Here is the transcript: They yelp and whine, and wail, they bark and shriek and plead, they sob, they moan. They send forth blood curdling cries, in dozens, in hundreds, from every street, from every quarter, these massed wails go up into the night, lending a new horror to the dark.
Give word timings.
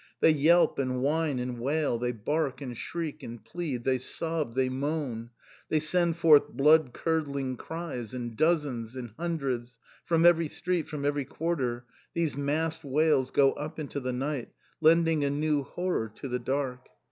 They 0.19 0.31
yelp 0.31 0.79
and 0.79 0.99
whine, 1.03 1.37
and 1.37 1.59
wail, 1.59 1.99
they 1.99 2.11
bark 2.11 2.59
and 2.59 2.75
shriek 2.75 3.21
and 3.21 3.45
plead, 3.45 3.83
they 3.83 3.99
sob, 3.99 4.55
they 4.55 4.67
moan. 4.67 5.29
They 5.69 5.79
send 5.79 6.17
forth 6.17 6.49
blood 6.49 6.91
curdling 6.91 7.55
cries, 7.55 8.11
in 8.11 8.33
dozens, 8.35 8.95
in 8.95 9.09
hundreds, 9.15 9.77
from 10.03 10.25
every 10.25 10.47
street, 10.47 10.87
from 10.87 11.05
every 11.05 11.25
quarter, 11.25 11.85
these 12.15 12.35
massed 12.35 12.83
wails 12.83 13.29
go 13.29 13.51
up 13.53 13.77
into 13.77 13.99
the 13.99 14.11
night, 14.11 14.49
lending 14.79 15.23
a 15.23 15.29
new 15.29 15.61
horror 15.61 16.11
to 16.15 16.27
the 16.27 16.39
dark. 16.39 16.87